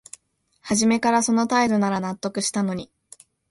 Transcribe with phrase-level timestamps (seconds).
[0.61, 2.89] はじめからその態度なら納得したのに